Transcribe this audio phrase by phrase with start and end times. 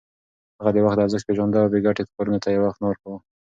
[0.59, 3.17] هغه د وخت ارزښت پېژانده او بې ګټې کارونو ته وخت نه ورکاوه.